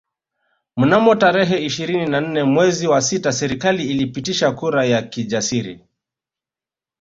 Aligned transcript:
Mnamo 0.77 1.15
tarehe 1.15 1.65
ishirini 1.65 2.05
na 2.07 2.21
nne 2.21 2.43
mwezi 2.43 2.87
wa 2.87 3.01
sita 3.01 3.31
serikali 3.31 3.89
ilipitisha 3.89 4.51
kura 4.51 4.85
ya 4.85 5.01
kijasiri 5.01 5.85